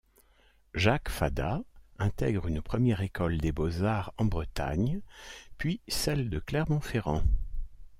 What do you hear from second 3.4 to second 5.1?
Beaux-Arts en Bretagne,